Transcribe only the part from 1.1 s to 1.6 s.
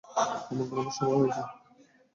হয়েছে।